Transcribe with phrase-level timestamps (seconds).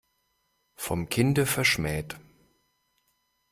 [0.73, 2.15] Vom Kinde verschmäht.